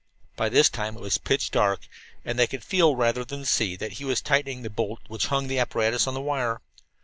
By 0.35 0.49
this 0.49 0.67
time 0.67 0.95
it 0.97 0.99
was 0.99 1.19
pitch 1.19 1.51
dark, 1.51 1.81
and 2.25 2.39
they 2.39 2.47
could 2.47 2.63
feel, 2.63 2.95
rather 2.95 3.23
than 3.23 3.45
see, 3.45 3.75
that 3.75 3.91
he 3.99 4.03
was 4.03 4.19
tightening 4.19 4.63
the 4.63 4.69
bolt 4.71 5.01
which 5.09 5.27
hung 5.27 5.47
the 5.47 5.59
apparatus 5.59 6.07
on 6.07 6.15
the 6.15 6.21
wire. 6.21 6.59